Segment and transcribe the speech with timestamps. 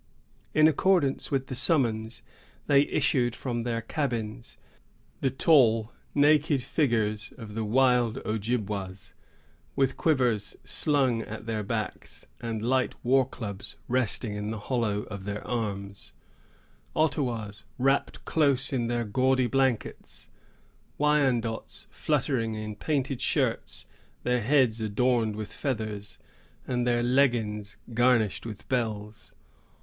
[0.55, 2.23] In accordance with the summons,
[2.65, 4.57] they issued from their cabins:
[5.19, 9.13] the tall, naked figures of the wild Ojibwas,
[9.75, 15.25] with quivers slung at their backs, and light war clubs resting in the hollow of
[15.25, 16.13] their arms;
[16.95, 20.29] Ottawas, wrapped close in their gaudy blankets;
[20.99, 23.85] Wyandots, fluttering in painted shirts,
[24.23, 26.17] their heads adorned with feathers,
[26.65, 29.33] and their leggins garnished with bells.